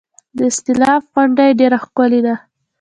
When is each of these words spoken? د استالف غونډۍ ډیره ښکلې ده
د 0.37 0.39
استالف 0.49 1.03
غونډۍ 1.13 1.49
ډیره 1.59 1.77
ښکلې 1.83 2.21
ده 2.25 2.35